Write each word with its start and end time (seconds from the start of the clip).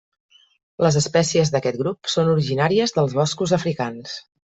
Les 0.85 0.97
espècies 1.01 1.53
d'aquest 1.57 1.79
grup 1.83 2.11
són 2.17 2.35
originàries 2.35 2.99
dels 2.99 3.19
boscos 3.23 3.59
africans. 3.63 4.21